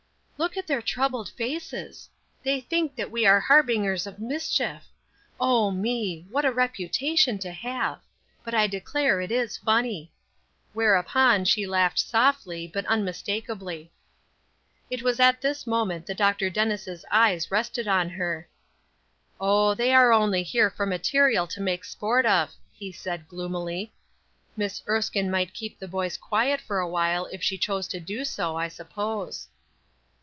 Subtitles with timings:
[0.37, 2.09] "Look at their troubled faces;
[2.41, 4.85] they think that we are harbingers of mischief.
[5.39, 6.25] Oh me!
[6.31, 7.99] What a reputation to have!
[8.43, 10.11] But I declare it is funny."
[10.73, 13.91] Whereupon she laughed softly, but unmistakably.
[14.89, 16.49] It was at this moment that Dr.
[16.49, 18.49] Dennis' eyes rested on her.
[19.39, 23.93] "Oh, they are only here for material to make sport of," he said, gloomily;
[24.57, 28.55] "Miss Erskine might keep the boys quiet for awhile if she chose to do so,
[28.57, 29.47] I suppose."